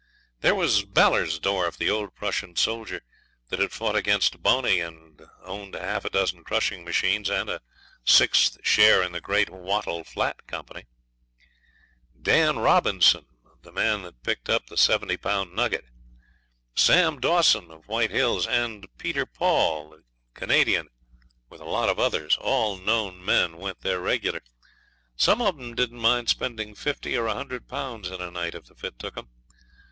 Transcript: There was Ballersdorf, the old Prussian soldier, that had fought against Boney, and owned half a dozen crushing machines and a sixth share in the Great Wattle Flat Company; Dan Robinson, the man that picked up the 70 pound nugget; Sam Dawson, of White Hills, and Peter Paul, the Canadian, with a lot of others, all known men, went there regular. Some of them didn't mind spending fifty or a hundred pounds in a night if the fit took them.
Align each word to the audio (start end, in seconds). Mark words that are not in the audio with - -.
There 0.39 0.55
was 0.55 0.83
Ballersdorf, 0.83 1.77
the 1.77 1.91
old 1.91 2.15
Prussian 2.15 2.55
soldier, 2.55 3.01
that 3.49 3.59
had 3.59 3.71
fought 3.71 3.95
against 3.95 4.41
Boney, 4.41 4.79
and 4.79 5.21
owned 5.43 5.75
half 5.75 6.05
a 6.05 6.09
dozen 6.09 6.43
crushing 6.43 6.83
machines 6.83 7.29
and 7.29 7.47
a 7.51 7.61
sixth 8.03 8.57
share 8.63 9.03
in 9.03 9.11
the 9.11 9.21
Great 9.21 9.51
Wattle 9.51 10.03
Flat 10.03 10.47
Company; 10.47 10.87
Dan 12.19 12.57
Robinson, 12.57 13.27
the 13.61 13.71
man 13.71 14.01
that 14.01 14.23
picked 14.23 14.49
up 14.49 14.65
the 14.65 14.75
70 14.75 15.17
pound 15.17 15.53
nugget; 15.53 15.85
Sam 16.73 17.19
Dawson, 17.21 17.69
of 17.69 17.87
White 17.87 18.09
Hills, 18.09 18.47
and 18.47 18.87
Peter 18.97 19.27
Paul, 19.27 19.91
the 19.91 20.03
Canadian, 20.33 20.87
with 21.47 21.61
a 21.61 21.65
lot 21.69 21.89
of 21.89 21.99
others, 21.99 22.37
all 22.41 22.75
known 22.79 23.23
men, 23.23 23.57
went 23.57 23.81
there 23.81 23.99
regular. 23.99 24.41
Some 25.15 25.43
of 25.43 25.57
them 25.57 25.75
didn't 25.75 25.99
mind 26.01 26.27
spending 26.27 26.73
fifty 26.73 27.15
or 27.15 27.27
a 27.27 27.35
hundred 27.35 27.67
pounds 27.67 28.09
in 28.09 28.19
a 28.19 28.31
night 28.31 28.55
if 28.55 28.65
the 28.65 28.73
fit 28.73 28.97
took 28.97 29.13
them. 29.13 29.29